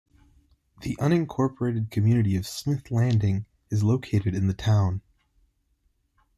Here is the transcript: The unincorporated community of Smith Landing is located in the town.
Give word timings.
The 0.81 0.95
unincorporated 0.95 1.91
community 1.91 2.35
of 2.35 2.47
Smith 2.47 2.89
Landing 2.89 3.45
is 3.69 3.83
located 3.83 4.33
in 4.33 4.47
the 4.47 4.55
town. 4.55 5.01